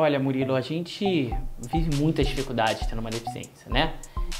[0.00, 1.30] Olha, Murilo, a gente
[1.70, 3.92] vive muitas dificuldades tendo uma deficiência, né?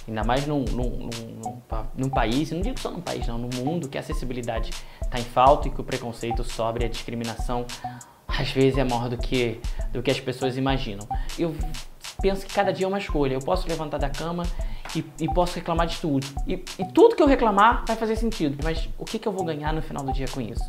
[0.09, 1.63] Ainda mais num, num, num,
[1.95, 4.71] num, país, não digo só num país, não, no mundo que a acessibilidade
[5.03, 7.67] está em falta e que o preconceito sobre a discriminação
[8.27, 9.61] às vezes é maior do que,
[9.93, 11.07] do que as pessoas imaginam.
[11.39, 11.55] Eu
[12.23, 13.35] penso que cada dia é uma escolha.
[13.35, 14.45] Eu posso levantar da cama
[14.97, 16.27] e, e posso reclamar de tudo.
[16.47, 18.57] E, e, tudo que eu reclamar vai fazer sentido.
[18.65, 20.65] Mas o que, que eu vou ganhar no final do dia com isso?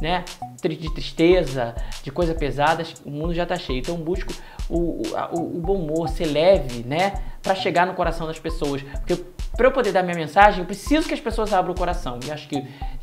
[0.00, 0.24] Né?
[0.62, 3.80] De tristeza, de coisas pesadas, o mundo já está cheio.
[3.80, 4.32] Então busco
[4.68, 7.20] o, o, o bom humor, ser leve, né?
[7.42, 8.82] Para chegar no coração das pessoas.
[8.82, 9.22] Porque
[9.56, 12.18] para eu poder dar minha mensagem, eu preciso que as pessoas abram o coração.
[12.26, 12.56] E acho que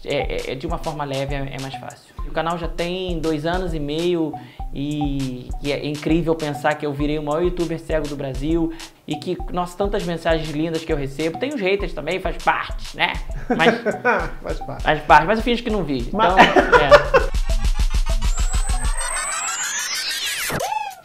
[0.05, 2.15] é, é, é de uma forma leve é, é mais fácil.
[2.27, 4.33] O canal já tem dois anos e meio
[4.73, 8.73] e, e, é incrível pensar que eu virei o maior youtuber cego do Brasil
[9.07, 11.38] e que, nossa, tantas mensagens lindas que eu recebo.
[11.39, 13.13] Tem os haters também, faz parte, né?
[13.49, 13.81] Mas,
[14.41, 14.83] faz parte.
[14.83, 15.99] Faz parte, mas eu finge que não vi.
[15.99, 16.38] Então, mas...
[16.38, 17.27] é.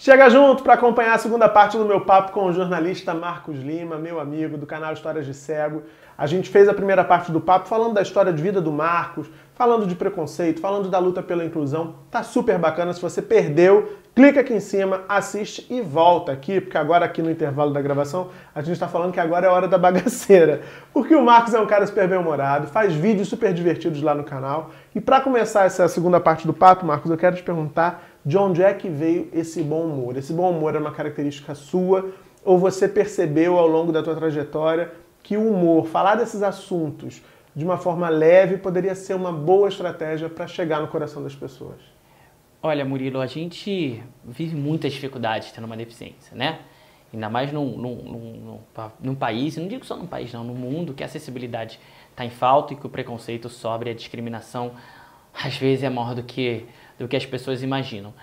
[0.03, 3.99] Chega junto para acompanhar a segunda parte do meu papo com o jornalista Marcos Lima,
[3.99, 5.85] meu amigo do canal Histórias de Cego.
[6.19, 9.31] A gente fez a primeira parte do papo falando da história de vida do Marcos,
[9.55, 11.95] falando de preconceito, falando da luta pela inclusão.
[12.11, 12.93] Tá super bacana.
[12.93, 17.31] Se você perdeu, clica aqui em cima, assiste e volta aqui, porque agora aqui no
[17.31, 20.63] intervalo da gravação a gente está falando que agora é hora da bagaceira.
[20.93, 24.71] Porque o Marcos é um cara super bem-humorado, faz vídeos super divertidos lá no canal.
[24.93, 28.63] E para começar essa segunda parte do papo, Marcos, eu quero te perguntar de onde
[28.63, 30.17] é que veio esse bom humor?
[30.17, 32.13] Esse bom humor é uma característica sua
[32.45, 34.93] ou você percebeu ao longo da tua trajetória
[35.23, 37.23] que o humor, falar desses assuntos
[37.55, 41.81] de uma forma leve poderia ser uma boa estratégia para chegar no coração das pessoas?
[42.63, 46.61] Olha, Murilo, a gente vive muitas dificuldades tendo uma deficiência, né?
[47.13, 48.61] Ainda mais num, num, num,
[49.01, 51.79] num, país, não digo só num país, não, no mundo que a acessibilidade
[52.11, 54.73] está em falta e que o preconceito sobre a discriminação
[55.35, 56.67] às vezes é maior do que
[57.03, 58.15] do que as pessoas imaginam.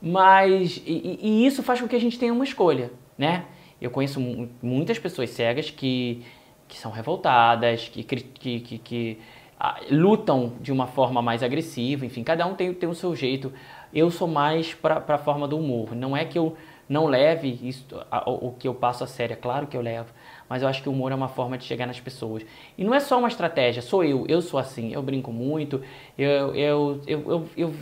[0.00, 3.46] Mas, e, e isso faz com que a gente tenha uma escolha, né?
[3.80, 4.20] Eu conheço
[4.62, 6.22] muitas pessoas cegas que,
[6.68, 9.18] que são revoltadas, que, que, que, que
[9.58, 13.52] ah, lutam de uma forma mais agressiva, enfim, cada um tem, tem o seu jeito.
[13.92, 15.94] Eu sou mais para a forma do humor.
[15.94, 16.56] Não é que eu
[16.88, 20.12] não leve isso, a, o, que eu passo a sério, é claro que eu levo,
[20.48, 22.44] mas eu acho que o humor é uma forma de chegar nas pessoas.
[22.78, 25.82] E não é só uma estratégia, sou eu, eu sou assim, eu brinco muito,
[26.16, 27.74] eu, eu, eu, eu, eu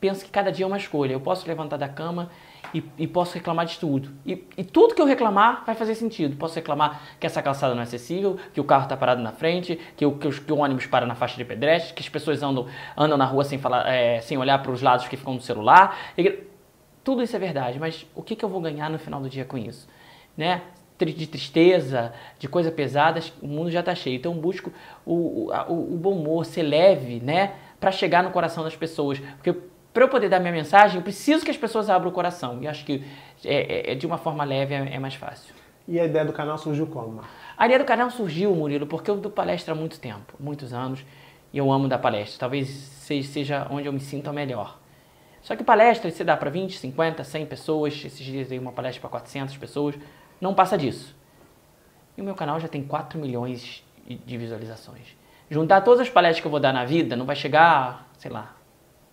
[0.00, 1.12] penso que cada dia é uma escolha.
[1.12, 2.30] Eu posso levantar da cama
[2.74, 4.10] e, e posso reclamar de tudo.
[4.24, 6.36] E, e, tudo que eu reclamar vai fazer sentido.
[6.36, 9.78] Posso reclamar que essa calçada não é acessível, que o carro está parado na frente,
[9.96, 12.66] que o, que, que o, ônibus para na faixa de pedestre, que as pessoas andam,
[12.96, 15.96] andam na rua sem, falar, é, sem olhar para os lados que ficam no celular.
[16.16, 16.44] E,
[17.02, 19.44] tudo isso é verdade, mas o que, que eu vou ganhar no final do dia
[19.44, 19.88] com isso?
[20.36, 20.62] Né?
[20.98, 24.16] de tristeza, de coisas pesadas, o mundo já está cheio.
[24.16, 24.72] Então busco
[25.04, 27.52] o, o, o bom humor, ser leve, né?
[27.78, 29.20] Para chegar no coração das pessoas.
[29.36, 29.54] Porque
[29.96, 32.58] para eu poder dar minha mensagem, eu preciso que as pessoas abram o coração.
[32.60, 33.02] E acho que
[33.42, 35.54] é, é, é de uma forma leve é, é, mais fácil.
[35.88, 37.22] E a ideia do canal surgiu como?
[37.56, 41.02] A ideia do canal surgiu, Murilo, porque eu dou palestra há muito tempo, muitos anos,
[41.50, 42.38] e eu amo dar palestra.
[42.38, 44.78] Talvez seja onde eu me sinta melhor.
[45.40, 49.00] Só que palestra você dá para 20, 50, 100 pessoas, esses dias dei uma palestra
[49.00, 49.94] para 400 pessoas,
[50.38, 51.16] não passa disso.
[52.18, 55.16] E o meu canal já tem 4 milhões de visualizações.
[55.50, 58.56] Juntar todas as palestras que eu vou dar na vida não vai chegar, sei lá,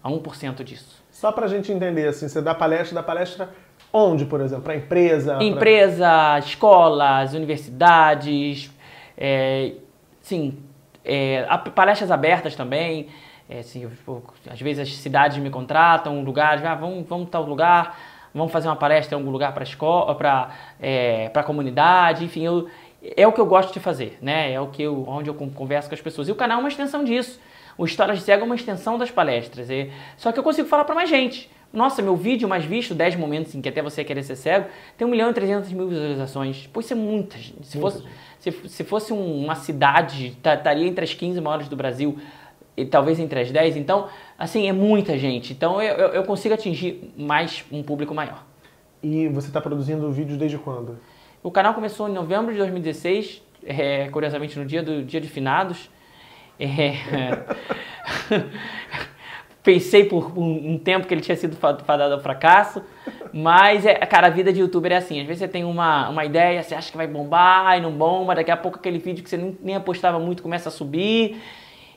[0.03, 1.01] a 1% disso.
[1.09, 3.49] Só para a gente entender, assim, você dá palestra, dá palestra
[3.91, 4.63] onde, por exemplo?
[4.63, 5.41] Para empresa?
[5.41, 6.39] Empresa, pra...
[6.39, 8.69] escolas, universidades,
[9.17, 9.73] é,
[10.21, 10.57] sim,
[11.05, 13.07] é, palestras abertas também.
[13.49, 17.97] É, assim, eu, às vezes as cidades me contratam, lugares, ah, vamos, vamos tal lugar,
[18.33, 20.49] vamos fazer uma palestra em algum lugar para escola, para
[20.81, 22.67] é, para comunidade, enfim, eu,
[23.15, 24.53] é o que eu gosto de fazer, né?
[24.53, 26.29] É o que eu, onde eu converso com as pessoas.
[26.29, 27.39] E o canal é uma extensão disso.
[27.77, 29.69] O História de Cego é uma extensão das palestras.
[29.69, 29.91] E...
[30.17, 31.49] Só que eu consigo falar para mais gente.
[31.71, 35.07] Nossa, meu vídeo mais visto, 10 momentos em que até você querer ser cego, tem
[35.07, 36.67] 1 milhão e 300 mil visualizações.
[36.67, 37.65] Pô, isso é muita gente.
[37.65, 38.03] Se fosse,
[38.39, 42.19] se, se fosse uma cidade, estaria entre as 15 maiores do Brasil,
[42.75, 43.77] e talvez entre as 10.
[43.77, 44.07] Então,
[44.37, 45.53] assim, é muita gente.
[45.53, 48.43] Então, eu, eu, eu consigo atingir mais um público maior.
[49.01, 50.97] E você está produzindo vídeos desde quando?
[51.41, 55.89] O canal começou em novembro de 2016, é, curiosamente no dia do dia de finados.
[56.63, 58.43] É...
[59.63, 62.83] Pensei por um, tempo que ele tinha sido fadado ao fracasso,
[63.31, 65.21] mas, é, cara, a vida de youtuber é assim.
[65.21, 68.35] Às vezes você tem uma, uma ideia, você acha que vai bombar e não bomba,
[68.35, 71.37] daqui a pouco aquele vídeo que você nem, nem apostava muito começa a subir.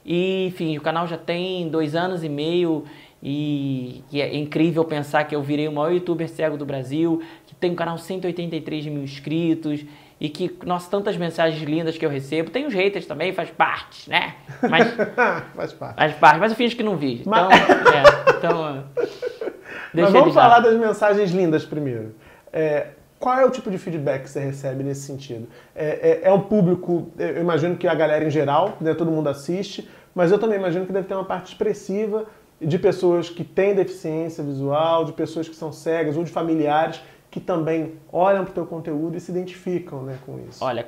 [0.05, 2.85] E, enfim, o canal já tem dois anos e meio
[3.21, 7.55] e, e, é incrível pensar que eu virei o maior youtuber cego do Brasil, que
[7.57, 9.85] tem um canal 183 mil inscritos
[10.21, 12.51] e que, nossa, tantas mensagens lindas que eu recebo.
[12.51, 14.35] Tem os haters também, faz parte, né?
[14.63, 14.93] Mas,
[15.55, 15.97] faz parte.
[15.97, 17.21] Faz parte, mas eu finge que não vi.
[17.21, 17.71] Então, mas...
[17.71, 18.85] é, então
[20.03, 22.15] Mas vamos falar das mensagens lindas primeiro.
[22.53, 25.49] É, qual é o tipo de feedback que você recebe nesse sentido?
[25.75, 29.29] É, é, é, um público, eu imagino que a galera em geral, né, todo mundo
[29.29, 32.27] assiste, mas eu também imagino que deve ter uma parte expressiva
[32.61, 37.01] de pessoas que têm deficiência visual, de pessoas que são cegas ou de familiares
[37.37, 40.65] que também olham para o teu conteúdo e se identificam né, com isso.
[40.65, 40.87] Olha,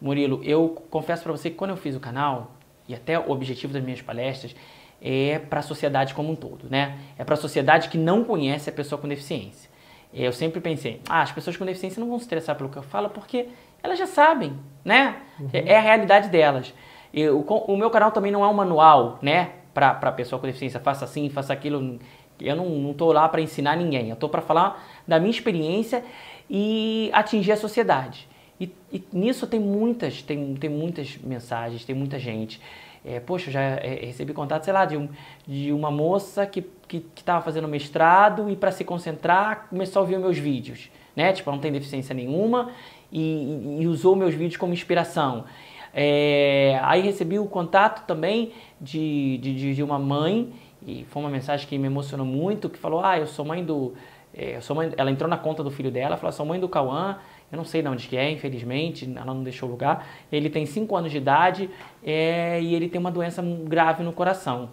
[0.00, 2.52] Murilo, eu confesso para você que quando eu fiz o canal,
[2.88, 4.54] e até o objetivo das minhas palestras,
[5.02, 6.96] é para a sociedade como um todo, né?
[7.18, 9.68] É para a sociedade que não conhece a pessoa com deficiência.
[10.12, 12.84] Eu sempre pensei, ah, as pessoas com deficiência não vão se interessar pelo que eu
[12.84, 13.48] falo porque
[13.82, 15.16] elas já sabem, né?
[15.40, 15.50] Uhum.
[15.52, 16.72] É a realidade delas.
[17.12, 19.50] Eu, o meu canal também não é um manual, né?
[19.74, 21.98] Para a pessoa com deficiência, faça assim, faça aquilo.
[22.40, 26.04] Eu não estou lá para ensinar ninguém, eu estou para falar da minha experiência
[26.48, 28.28] e atingir a sociedade.
[28.60, 32.60] E, e, nisso tem muitas, tem, tem muitas mensagens, tem muita gente.
[33.04, 35.08] É, poxa, já é, recebi contato, sei lá, de, um,
[35.46, 40.18] de uma moça que que estava fazendo mestrado e para se concentrar começou a ouvir
[40.18, 41.32] meus vídeos, né?
[41.32, 42.70] Tipo, não tem deficiência nenhuma
[43.10, 45.44] e, e usou meus vídeos como inspiração.
[45.92, 50.52] É, aí recebi o contato também de, de, de, uma mãe
[50.86, 53.94] e foi uma mensagem que me emocionou muito, que falou, ah, eu sou mãe do...
[54.36, 56.68] É, eu sou mãe, ela entrou na conta do filho dela, falou, sou mãe do
[56.68, 57.18] Cauã,
[57.52, 60.06] eu não sei de onde que é, infelizmente, ela não deixou lugar.
[60.30, 61.70] Ele tem 5 anos de idade
[62.02, 64.70] é, e ele tem uma doença grave no coração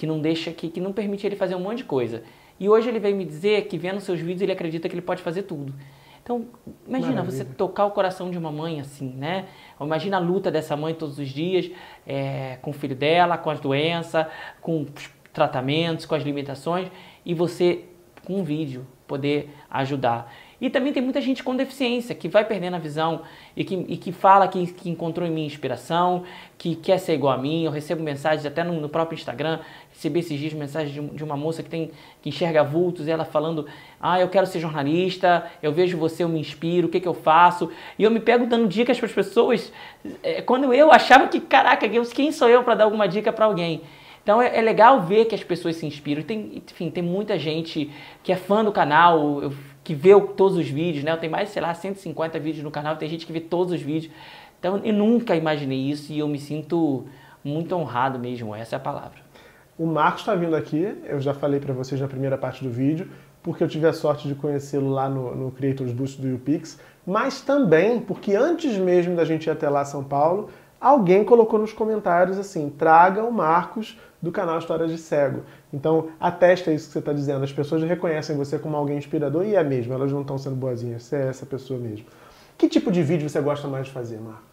[0.00, 2.22] que não deixa que, que não permite ele fazer um monte de coisa.
[2.58, 5.20] E hoje ele veio me dizer que vendo seus vídeos ele acredita que ele pode
[5.20, 5.74] fazer tudo.
[6.22, 6.46] Então,
[6.86, 7.44] imagina Maravilha.
[7.44, 9.46] você tocar o coração de uma mãe assim, né?
[9.78, 11.70] Imagina a luta dessa mãe todos os dias
[12.06, 14.26] é, com o filho dela, com as doenças,
[14.62, 16.88] com os tratamentos, com as limitações,
[17.24, 17.84] e você,
[18.26, 20.30] com um vídeo, poder ajudar.
[20.60, 23.22] E também tem muita gente com deficiência que vai perdendo a visão
[23.56, 26.24] e que, e que fala que, que encontrou em mim inspiração,
[26.58, 27.64] que quer ser igual a mim.
[27.64, 29.60] Eu recebo mensagens até no, no próprio Instagram,
[29.90, 31.90] recebi esses dias mensagens de, de, uma moça que tem
[32.20, 33.66] que enxerga vultos, e ela falando:
[33.98, 37.14] "Ah, eu quero ser jornalista, eu vejo você, eu me inspiro, o que que eu
[37.14, 37.70] faço?".
[37.98, 39.72] E eu me pego dando dicas para as pessoas,
[40.22, 43.80] é, quando eu achava que, caraca, quem sou eu para dar alguma dica para alguém?
[44.22, 46.22] Então é, é, legal ver que as pessoas se inspiram.
[46.22, 47.90] Tem, enfim, tem muita gente
[48.22, 49.52] que é fã do canal.
[49.82, 51.12] Que vê todos os vídeos, né?
[51.12, 53.80] Eu tenho mais, sei lá, 150 vídeos no canal, tem gente que vê todos os
[53.80, 54.12] vídeos.
[54.58, 57.06] Então eu nunca imaginei isso e eu me sinto
[57.42, 59.18] muito honrado mesmo, essa é a palavra.
[59.78, 63.10] O Marcos está vindo aqui, eu já falei para vocês na primeira parte do vídeo,
[63.42, 67.40] porque eu tive a sorte de conhecê-lo lá no, no Creators Boost do UPix, mas
[67.40, 70.50] também porque antes mesmo da gente ir até lá São Paulo,
[70.80, 75.42] alguém colocou nos comentários assim: traga o Marcos do canal Histórias de Cego.
[75.72, 77.44] Então, atesta isso que você está dizendo.
[77.44, 81.04] As pessoas reconhecem você como alguém inspirador e é mesmo, elas não estão sendo boazinhas,
[81.04, 82.06] você é essa pessoa mesmo.
[82.58, 84.44] Que tipo de vídeo você gosta mais de fazer, Marcos?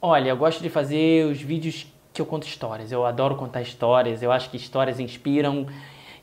[0.00, 2.90] Olha, eu gosto de fazer os vídeos que eu conto histórias.
[2.90, 5.66] Eu adoro contar histórias, eu acho que histórias inspiram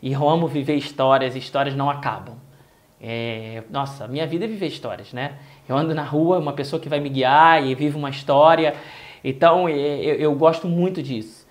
[0.01, 2.35] e eu amo viver histórias, histórias não acabam.
[3.01, 5.37] É, nossa, minha vida é viver histórias, né?
[5.67, 8.75] Eu ando na rua, uma pessoa que vai me guiar e vive uma história.
[9.27, 11.45] Então, eu, eu gosto muito disso.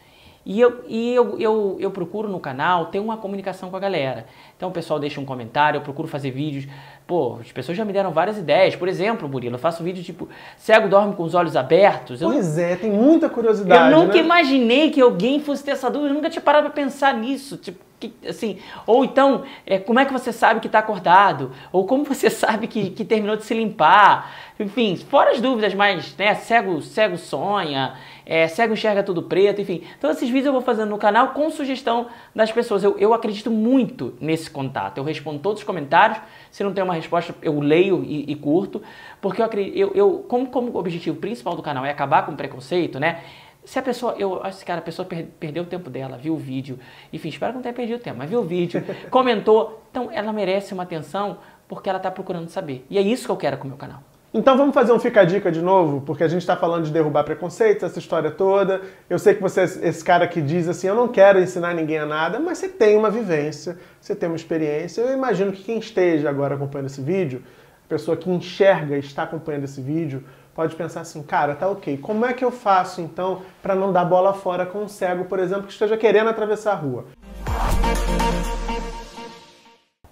[0.47, 4.26] E, eu, e eu, eu, eu procuro no canal ter uma comunicação com a galera.
[4.56, 6.67] Então o pessoal deixa um comentário, eu procuro fazer vídeos.
[7.06, 8.76] Pô, as pessoas já me deram várias ideias.
[8.76, 10.29] Por exemplo, Murilo, eu faço vídeo tipo,
[10.59, 12.21] cego dorme com os olhos abertos.
[12.21, 13.91] Eu pois é, tem muita curiosidade.
[13.91, 14.20] Eu nunca né?
[14.20, 17.56] imaginei que alguém fosse ter essa dúvida, eu nunca tinha parado pra pensar nisso.
[17.56, 21.53] Tipo, que, assim, ou então, é, como é que você sabe que está acordado?
[21.73, 24.32] Ou como você sabe que, que terminou de se limpar?
[24.58, 27.94] Enfim, fora as dúvidas, mas né, cego, cego sonha
[28.27, 29.82] é, cego enxerga tudo preto, enfim.
[29.99, 32.82] Então esses vídeos eu vou fazendo no canal com sugestão das pessoas.
[32.82, 34.99] Eu, eu acredito muito nesse contato.
[34.99, 36.19] Eu respondo todos os comentários.
[36.51, 38.82] Se não tem uma resposta, eu leio e, e curto.
[39.20, 42.32] Porque eu acredito, eu, eu, como, como o objetivo principal do canal é acabar com
[42.32, 43.23] o preconceito, né?
[43.65, 46.37] Se a pessoa, eu acho que a pessoa per, perdeu o tempo dela, viu o
[46.37, 46.79] vídeo,
[47.13, 50.33] enfim, espero que não tenha perdido o tempo, mas viu o vídeo, comentou, então ela
[50.33, 52.85] merece uma atenção porque ela está procurando saber.
[52.91, 54.03] E é isso que eu quero com o meu canal.
[54.37, 56.91] Então vamos fazer um Fica a Dica de novo, porque a gente está falando de
[56.91, 58.83] derrubar preconceitos, essa história toda.
[59.09, 61.99] Eu sei que você é esse cara que diz assim, eu não quero ensinar ninguém
[61.99, 65.03] a nada, mas você tem uma vivência, você tem uma experiência.
[65.03, 67.44] Eu imagino que quem esteja agora acompanhando esse vídeo,
[67.85, 71.99] a pessoa que enxerga e está acompanhando esse vídeo, pode pensar assim, cara, tá ok,
[71.99, 75.39] como é que eu faço então para não dar bola fora com um cego, por
[75.39, 77.06] exemplo, que esteja querendo atravessar a rua?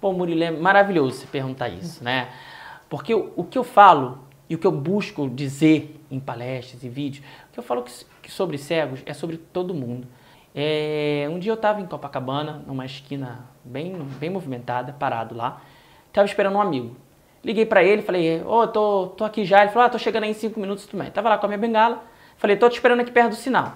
[0.01, 2.29] Pô, Murilo, é maravilhoso você perguntar isso, né?
[2.89, 4.19] Porque o, que eu falo
[4.49, 7.85] e o que eu busco dizer em palestras e vídeos, o que eu falo
[8.21, 10.05] que sobre cegos é sobre todo mundo.
[10.53, 15.61] É, um dia eu estava em Copacabana, numa esquina bem, bem movimentada, parado lá,
[16.09, 16.95] estava esperando um amigo.
[17.43, 19.61] Liguei para ele, falei, ô, oh, tô, tô aqui já.
[19.61, 21.11] Ele falou, ah, tô chegando aí em cinco minutos também.
[21.11, 22.03] Tava lá com a minha bengala,
[22.37, 23.73] falei, tô te esperando aqui perto do sinal.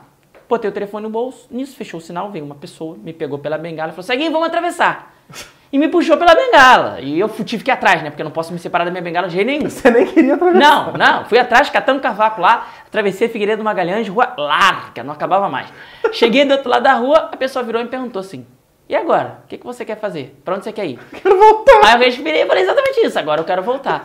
[0.48, 3.58] Botei o telefone no bolso, nisso fechou o sinal, veio uma pessoa, me pegou pela
[3.58, 5.14] bengala e falou, Seguinho, vamos atravessar.
[5.72, 7.02] e me puxou pela bengala.
[7.02, 8.10] E eu tive que ir atrás, né?
[8.10, 9.70] Porque eu não posso me separar da minha bengala de jeito nenhum.
[9.70, 10.60] Você nem queria atravessar.
[10.60, 11.26] Não, não.
[11.26, 15.68] Fui atrás, catando cavaco lá, atravessei Figueiredo Magalhães, rua larga, não acabava mais.
[16.14, 18.46] Cheguei do outro lado da rua, a pessoa virou e me perguntou assim:
[18.90, 19.42] e agora?
[19.44, 20.40] O que, que você quer fazer?
[20.46, 21.00] Pra onde você quer ir?
[21.22, 21.82] Quero voltar.
[21.84, 23.20] Aí eu respirei e falei exatamente isso.
[23.20, 24.02] Agora eu quero voltar.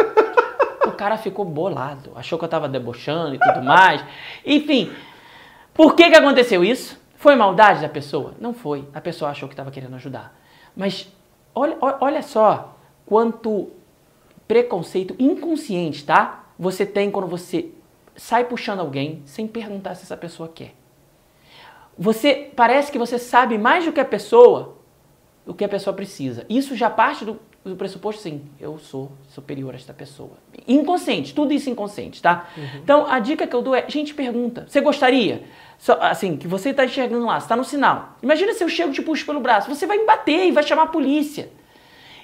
[0.87, 2.12] o cara ficou bolado.
[2.17, 4.05] Achou que eu tava debochando e tudo mais.
[4.45, 4.93] Enfim,
[5.73, 7.01] por que que aconteceu isso?
[7.17, 8.35] Foi maldade da pessoa?
[8.41, 8.89] Não foi.
[8.93, 10.37] A pessoa achou que estava querendo ajudar.
[10.77, 11.09] Mas
[11.55, 13.71] olha, olha só quanto
[14.49, 16.47] preconceito inconsciente, tá?
[16.59, 17.71] Você tem quando você
[18.17, 20.75] sai puxando alguém sem perguntar se essa pessoa quer.
[21.99, 24.76] Você parece que você sabe mais do que a pessoa,
[25.46, 26.46] o que a pessoa precisa.
[26.49, 30.32] Isso já parte do, do pressuposto, sim, eu sou superior a esta pessoa.
[30.66, 32.49] Inconsciente, tudo isso inconsciente, tá?
[32.56, 32.80] Uhum.
[32.82, 34.66] Então a dica que eu dou é, gente, pergunta.
[34.68, 35.44] Você gostaria?
[35.78, 38.16] Só, assim, que você está enxergando lá, está no sinal.
[38.22, 40.62] Imagina se eu chego e te puxo pelo braço, você vai me bater e vai
[40.62, 41.50] chamar a polícia.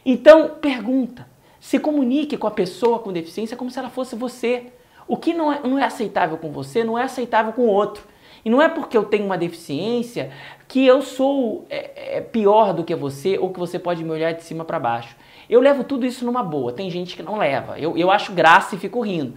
[0.05, 1.27] Então, pergunta.
[1.61, 4.73] Se comunique com a pessoa com deficiência como se ela fosse você.
[5.07, 8.05] O que não é, não é aceitável com você, não é aceitável com o outro.
[8.45, 10.31] E não é porque eu tenho uma deficiência
[10.67, 14.33] que eu sou é, é, pior do que você ou que você pode me olhar
[14.33, 15.17] de cima para baixo.
[15.49, 16.73] Eu levo tudo isso numa boa.
[16.73, 17.79] Tem gente que não leva.
[17.79, 19.35] Eu, eu acho graça e fico rindo.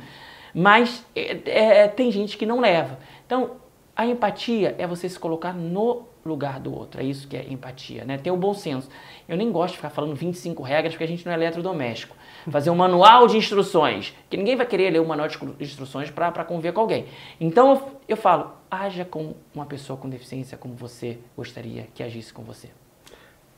[0.53, 2.99] Mas é, é tem gente que não leva.
[3.25, 3.51] Então,
[3.95, 7.01] a empatia é você se colocar no lugar do outro.
[7.01, 8.17] É isso que é empatia, né?
[8.17, 8.89] Ter o bom senso.
[9.27, 12.15] Eu nem gosto de ficar falando 25 regras porque a gente não é eletrodoméstico.
[12.49, 16.43] Fazer um manual de instruções, que ninguém vai querer ler um manual de instruções para
[16.43, 17.05] conviver com alguém.
[17.39, 22.31] Então eu, eu falo, haja com uma pessoa com deficiência como você gostaria que agisse
[22.31, 22.69] com você.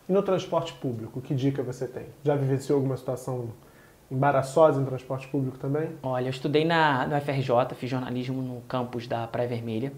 [0.10, 2.08] E no transporte público, que dica você tem?
[2.26, 3.50] Já vivenciou alguma situação
[4.12, 5.92] embaraçosa em transporte público também?
[6.02, 9.94] Olha, eu estudei na, no FRJ, fiz jornalismo no campus da Praia Vermelha.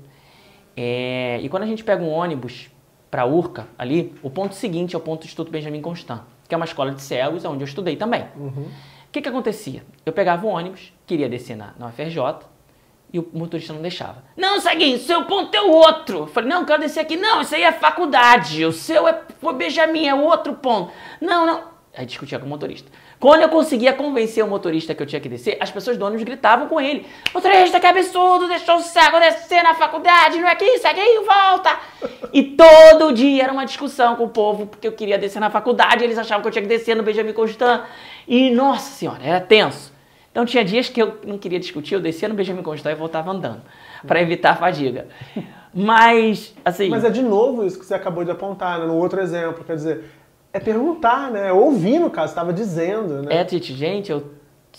[0.76, 2.70] É, e quando a gente pega um ônibus
[3.10, 6.58] para Urca, ali, o ponto seguinte é o ponto do Instituto Benjamin Constant, que é
[6.58, 8.26] uma escola de cegos, onde eu estudei também.
[8.36, 8.68] Uhum.
[9.08, 9.84] O que, que acontecia?
[10.06, 12.20] Eu pegava o ônibus, queria descer na, na UFRJ,
[13.16, 14.26] e o motorista não deixava.
[14.36, 16.18] Não, Seguinho, seu ponto é o outro.
[16.20, 17.16] Eu falei, não, quero descer aqui.
[17.16, 18.66] Não, isso aí é faculdade.
[18.66, 20.92] O seu é foi Benjamin, é o outro ponto.
[21.22, 21.64] Não, não.
[21.96, 22.92] Aí discutia com o motorista.
[23.18, 26.26] Quando eu conseguia convencer o motorista que eu tinha que descer, as pessoas do ônibus
[26.26, 27.08] gritavam com ele.
[27.34, 31.80] Motorista, que absurdo, deixou o cego descer na faculdade, não é aqui, segue aí, volta.
[32.34, 36.04] E todo dia era uma discussão com o povo, porque eu queria descer na faculdade,
[36.04, 37.86] eles achavam que eu tinha que descer no Benjamin Constant.
[38.28, 39.95] E, nossa senhora, era tenso.
[40.36, 43.32] Então tinha dias que eu não queria discutir, eu descia no Benjamin Constant e voltava
[43.32, 43.62] andando,
[44.06, 45.08] para evitar a fadiga.
[45.74, 46.90] Mas, assim...
[46.90, 48.86] Mas é de novo isso que você acabou de apontar, né?
[48.86, 50.04] no outro exemplo, quer dizer
[50.52, 51.54] é perguntar, né?
[51.54, 53.40] Ouvir, no caso, estava dizendo, né?
[53.40, 54.26] É, Titi, gente, eu,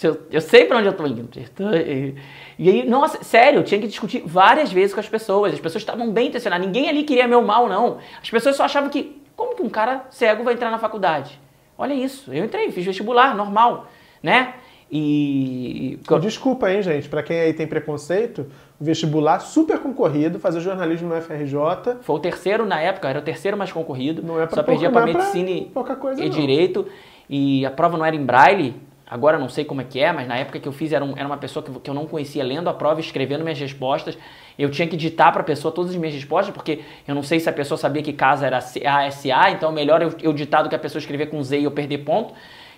[0.03, 1.31] eu, eu sei para onde eu tô indo.
[1.39, 2.15] E,
[2.59, 5.55] e aí, nossa, sério, eu tinha que discutir várias vezes com as pessoas.
[5.55, 6.67] As pessoas estavam bem intencionadas.
[6.67, 7.97] Ninguém ali queria meu mal, não.
[8.23, 11.41] As pessoas só achavam que, como que um cara cego vai entrar na faculdade?
[11.79, 13.87] Olha isso, eu entrei, fiz vestibular, normal,
[14.23, 14.55] né?
[14.91, 15.99] E.
[16.21, 18.47] Desculpa, hein, gente, para quem aí tem preconceito,
[18.81, 21.97] vestibular super concorrido, fazer jornalismo no FRJ.
[22.03, 24.23] Foi o terceiro na época, era o terceiro mais concorrido.
[24.23, 26.87] Não é pra Só perdia para é medicina e, coisa, e direito.
[27.29, 28.75] E a prova não era em braille.
[29.09, 31.17] Agora não sei como é que é, mas na época que eu fiz era, um,
[31.17, 34.19] era uma pessoa que, que eu não conhecia lendo a prova, escrevendo minhas respostas.
[34.59, 37.39] Eu tinha que ditar para a pessoa todas as minhas respostas, porque eu não sei
[37.39, 40.75] se a pessoa sabia que casa era ASA, então melhor eu, eu ditar do que
[40.75, 42.35] a pessoa escrever com Z e eu perder ponto.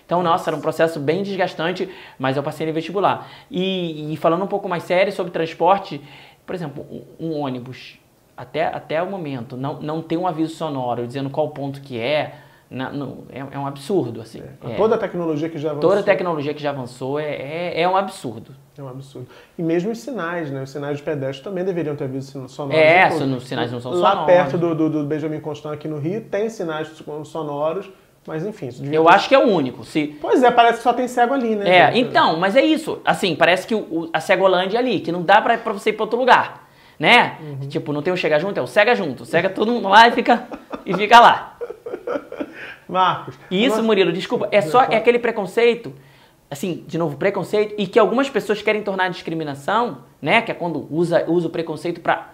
[0.09, 1.87] Então, nossa, era um processo bem desgastante,
[2.17, 3.29] mas eu passei no vestibular.
[3.51, 6.01] E, e falando um pouco mais sério sobre transporte,
[6.47, 7.99] por exemplo, um, um, ônibus,
[8.35, 12.37] até, até o momento, não, não tem um aviso sonoro dizendo qual ponto que é,
[12.71, 14.41] não, não, é, é, um absurdo, assim.
[14.63, 14.73] É.
[14.73, 15.89] Toda a tecnologia que já avançou.
[15.89, 18.55] Toda a tecnologia que já avançou é, é, é, um absurdo.
[18.75, 19.27] É um absurdo.
[19.59, 20.63] E mesmo os sinais, né?
[20.63, 22.75] Os sinais de pedestre também deveriam ter aviso sonoro.
[22.75, 24.19] É, os sinais não são Lá sonoros.
[24.21, 26.87] Lá perto do, do, do Benjamin Constant aqui no Rio, tem sinais
[27.25, 27.91] sonoros
[28.25, 29.13] mas enfim, isso Eu ter...
[29.13, 29.83] acho que é o único.
[29.83, 30.17] Se...
[30.21, 31.69] Pois é, parece que só tem cego ali, né?
[31.69, 33.01] É, então, mas é isso.
[33.03, 35.93] Assim, parece que o, a Cegolândia é ali, que não dá pra, pra você ir
[35.93, 36.67] pra outro lugar.
[36.99, 37.37] Né?
[37.41, 37.67] Uhum.
[37.69, 39.25] Tipo, não tem o chega junto, é o cega junto.
[39.25, 40.47] Cega todo mundo lá e fica,
[40.85, 41.57] e fica lá.
[42.87, 43.35] Marcos.
[43.49, 43.83] E isso, nossa...
[43.83, 45.93] Murilo, desculpa, é só é aquele preconceito,
[46.51, 50.41] assim, de novo, preconceito, e que algumas pessoas querem tornar discriminação, né?
[50.41, 52.31] Que é quando usa, usa o preconceito pra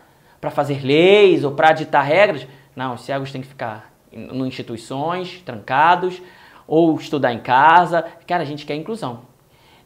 [0.51, 2.47] fazer leis ou pra ditar regras.
[2.75, 6.22] Não, os cegos têm que ficar em instituições, trancados,
[6.67, 8.03] ou estudar em casa.
[8.25, 9.36] Cara, a gente quer inclusão.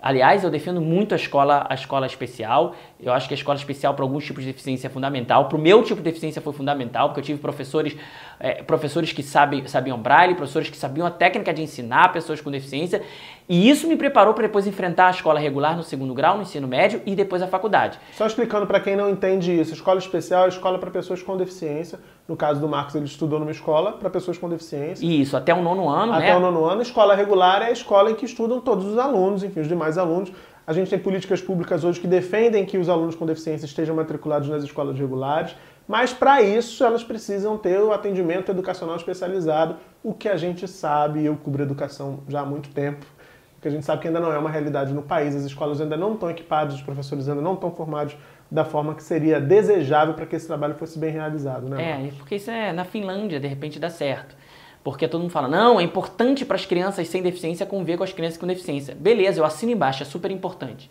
[0.01, 2.73] Aliás, eu defendo muito a escola, a escola especial.
[3.01, 5.49] Eu acho que a escola especial para alguns tipos de deficiência é fundamental.
[5.49, 7.97] Para o meu tipo de deficiência foi fundamental, porque eu tive professores,
[8.39, 12.49] é, professores que sabem, sabiam braille, professores que sabiam a técnica de ensinar pessoas com
[12.49, 13.01] deficiência.
[13.49, 16.65] E isso me preparou para depois enfrentar a escola regular no segundo grau, no ensino
[16.65, 17.99] médio e depois a faculdade.
[18.13, 21.99] Só explicando para quem não entende isso, escola especial é escola para pessoas com deficiência
[22.29, 25.03] No caso do Marcos, ele estudou numa escola para pessoas com deficiência.
[25.03, 26.29] Isso, até o nono ano, até né?
[26.29, 26.79] Até o nono ano.
[26.79, 30.31] Escola regular é a escola em que estudam todos os alunos, enfim, os demais alunos.
[30.67, 34.47] A gente tem políticas públicas hoje que defendem que os alunos com deficiência estejam matriculados
[34.47, 35.55] nas escolas regulares,
[35.87, 41.25] mas para isso elas precisam ter o atendimento educacional especializado, o que a gente sabe,
[41.25, 43.07] eu cubro educação já há muito tempo,
[43.59, 45.97] que a gente sabe que ainda não é uma realidade no país, as escolas ainda
[45.97, 48.15] não estão equipadas, os professores ainda não estão formados
[48.51, 52.07] da forma que seria desejável para que esse trabalho fosse bem realizado, né?
[52.07, 54.35] É, porque isso é na Finlândia, de repente dá certo.
[54.83, 58.13] Porque todo mundo fala, não, é importante para as crianças sem deficiência conviver com as
[58.13, 58.95] crianças com deficiência.
[58.95, 60.89] Beleza, eu assino embaixo, é super importante.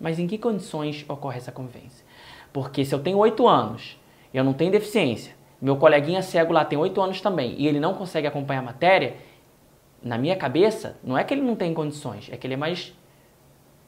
[0.00, 2.04] Mas em que condições ocorre essa convivência?
[2.52, 3.98] Porque se eu tenho oito anos,
[4.34, 7.94] eu não tenho deficiência, meu coleguinha cego lá tem oito anos também, e ele não
[7.94, 9.16] consegue acompanhar a matéria,
[10.02, 12.94] na minha cabeça, não é que ele não tem condições, é que ele é mais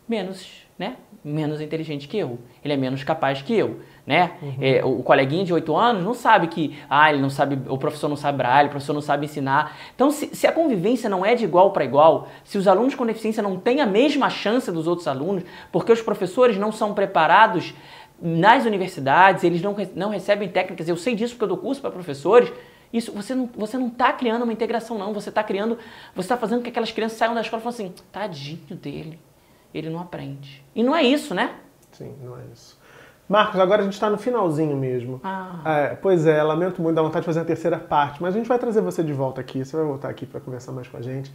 [0.06, 0.96] menos, né?
[1.24, 2.38] Menos inteligente que eu.
[2.64, 4.32] Ele é menos capaz que eu, né?
[4.42, 4.56] Uhum.
[4.60, 8.08] É, o coleguinha de 8 anos não sabe que, ah, ele não sabe, o professor
[8.08, 9.76] não sabe braille, o professor não sabe ensinar.
[9.94, 13.06] Então, se, se a convivência não é de igual para igual, se os alunos com
[13.06, 17.74] deficiência não têm a mesma chance dos outros alunos, porque os professores não são preparados
[18.20, 21.90] nas universidades, eles não, não recebem técnicas, eu sei disso porque eu dou curso para
[21.90, 22.52] professores,
[22.92, 25.14] isso, você não, você não está criando uma integração, não.
[25.14, 25.78] Você está criando,
[26.14, 29.18] você está fazendo com que aquelas crianças saiam da escola e falem assim, tadinho dele,
[29.74, 30.64] ele não aprende.
[30.74, 31.54] E não é isso, né?
[31.92, 32.80] Sim, não é isso.
[33.28, 35.20] Marcos, agora a gente está no finalzinho mesmo.
[35.24, 35.60] Ah.
[35.64, 38.48] É, pois é, lamento muito, dá vontade de fazer a terceira parte, mas a gente
[38.48, 41.00] vai trazer você de volta aqui, você vai voltar aqui para conversar mais com a
[41.00, 41.32] gente.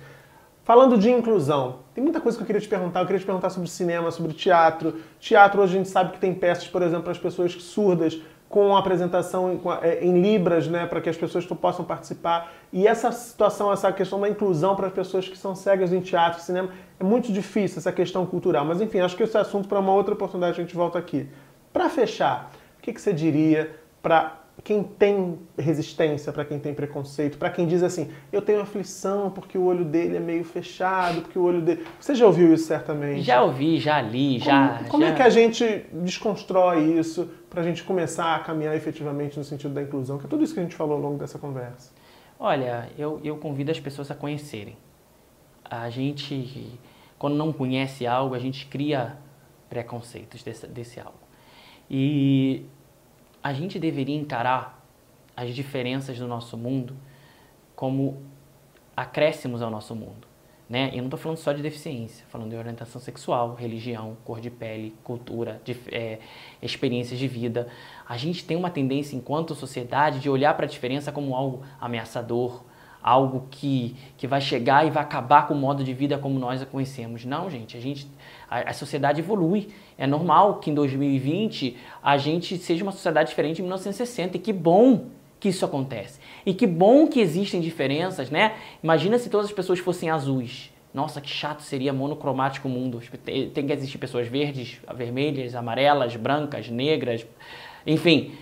[0.67, 2.99] Falando de inclusão, tem muita coisa que eu queria te perguntar.
[2.99, 4.95] Eu queria te perguntar sobre cinema, sobre teatro.
[5.17, 8.75] Teatro, hoje a gente sabe que tem peças, por exemplo, para as pessoas surdas, com
[8.75, 12.53] a apresentação em, é, em libras, né, para que as pessoas possam participar.
[12.71, 16.41] E essa situação, essa questão da inclusão para as pessoas que são cegas em teatro,
[16.41, 18.63] cinema, é muito difícil essa questão cultural.
[18.63, 21.27] Mas enfim, acho que esse assunto para uma outra oportunidade a gente volta aqui.
[21.73, 27.37] Para fechar, o que, que você diria para quem tem resistência, para quem tem preconceito,
[27.37, 31.37] para quem diz assim, eu tenho aflição porque o olho dele é meio fechado, porque
[31.37, 31.85] o olho dele.
[31.99, 33.21] Você já ouviu isso certamente?
[33.21, 34.83] Já ouvi, já li, já.
[34.89, 35.11] Como já...
[35.11, 39.73] é que a gente desconstrói isso para a gente começar a caminhar efetivamente no sentido
[39.73, 40.17] da inclusão?
[40.17, 41.91] Que é tudo isso que a gente falou ao longo dessa conversa.
[42.39, 44.77] Olha, eu, eu convido as pessoas a conhecerem.
[45.63, 46.79] A gente,
[47.17, 49.17] quando não conhece algo, a gente cria
[49.69, 51.19] preconceitos desse, desse algo.
[51.89, 52.65] E
[53.47, 54.85] a gente deveria encarar
[55.33, 56.97] as diferenças do nosso mundo
[57.77, 58.21] como
[58.93, 60.27] acréscimos ao nosso mundo.
[60.69, 60.89] Né?
[60.91, 64.93] Eu não estou falando só de deficiência, falando de orientação sexual, religião, cor de pele,
[65.01, 66.19] cultura, de, é,
[66.61, 67.69] experiências de vida.
[68.05, 72.65] A gente tem uma tendência, enquanto sociedade, de olhar para a diferença como algo ameaçador,
[73.01, 76.61] algo que, que vai chegar e vai acabar com o modo de vida como nós
[76.61, 77.23] a conhecemos.
[77.25, 78.07] Não, gente, a gente
[78.49, 79.69] a, a, sociedade evolui.
[79.97, 84.53] É normal que em 2020 a gente seja uma sociedade diferente de 1960 e que
[84.53, 85.05] bom
[85.39, 86.19] que isso acontece.
[86.45, 88.55] E que bom que existem diferenças, né?
[88.83, 90.71] Imagina se todas as pessoas fossem azuis.
[90.93, 92.99] Nossa, que chato seria monocromático o mundo.
[93.23, 97.25] Tem que existir pessoas verdes, vermelhas, amarelas, brancas, negras,
[97.85, 98.33] enfim.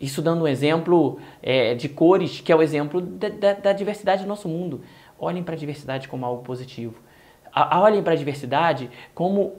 [0.00, 4.22] Isso dando um exemplo é, de cores, que é o exemplo da, da, da diversidade
[4.22, 4.82] do nosso mundo.
[5.18, 6.94] Olhem para a diversidade como algo positivo.
[7.52, 9.54] A, olhem para a diversidade como,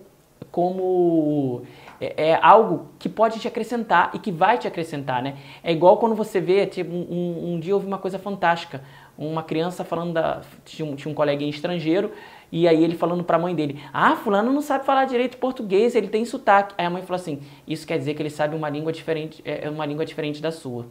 [0.49, 1.63] como
[1.99, 5.35] é, é, algo que pode te acrescentar e que vai te acrescentar, né?
[5.61, 8.81] É igual quando você vê, tipo, um, um dia eu ouvi uma coisa fantástica.
[9.17, 10.41] Uma criança falando da.
[10.63, 12.13] Tinha um, tinha um coleguinha estrangeiro
[12.51, 15.95] e aí ele falando para a mãe dele: Ah, fulano não sabe falar direito português,
[15.95, 16.73] ele tem sotaque.
[16.77, 19.65] Aí a mãe falou assim: Isso quer dizer que ele sabe uma língua diferente, é,
[19.65, 20.85] é uma língua diferente da sua.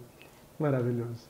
[0.59, 1.29] Maravilhoso.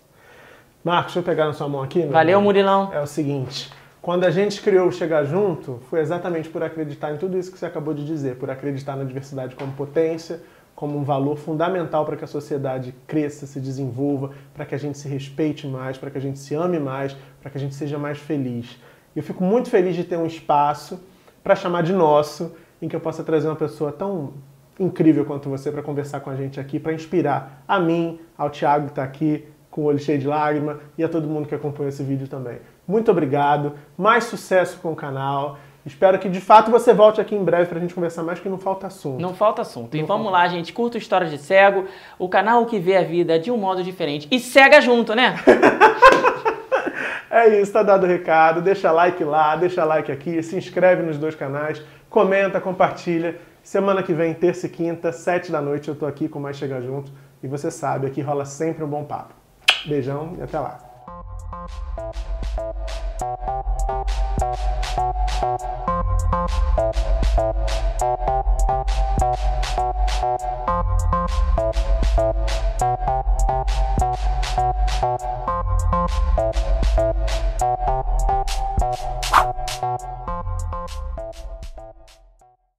[0.85, 2.03] Marcos, deixa eu pegar na sua mão aqui.
[2.07, 2.91] Valeu, Murilão.
[2.93, 3.71] É o seguinte.
[4.01, 7.59] Quando a gente criou o Chegar Junto, foi exatamente por acreditar em tudo isso que
[7.59, 10.41] você acabou de dizer, por acreditar na diversidade como potência,
[10.75, 14.97] como um valor fundamental para que a sociedade cresça, se desenvolva, para que a gente
[14.97, 17.99] se respeite mais, para que a gente se ame mais, para que a gente seja
[17.99, 18.79] mais feliz.
[19.19, 21.01] Eu fico muito feliz de ter um espaço
[21.43, 24.35] para chamar de nosso, em que eu possa trazer uma pessoa tão
[24.79, 28.85] incrível quanto você para conversar com a gente aqui, para inspirar a mim, ao Thiago
[28.85, 31.89] que está aqui com o olho cheio de lágrima e a todo mundo que acompanha
[31.89, 32.59] esse vídeo também.
[32.87, 35.59] Muito obrigado, mais sucesso com o canal.
[35.85, 38.49] Espero que de fato você volte aqui em breve para a gente conversar mais, que
[38.49, 39.21] não falta assunto.
[39.21, 39.97] Não falta assunto.
[39.97, 40.39] Não e vamos falta.
[40.39, 40.73] lá, gente.
[40.73, 41.87] Curta História de Cego,
[42.21, 44.29] o canal que vê a vida de um modo diferente.
[44.31, 45.35] E cega junto, né?
[47.39, 48.61] É isso, tá dado o recado.
[48.61, 53.39] Deixa like lá, deixa like aqui, se inscreve nos dois canais, comenta, compartilha.
[53.63, 56.83] Semana que vem, terça e quinta, sete da noite, eu tô aqui com mais Chega
[56.83, 57.13] Junto.
[57.41, 59.35] E você sabe, aqui rola sempre um bom papo.
[59.87, 60.79] Beijão e até lá.
[72.89, 73.38] Thank you.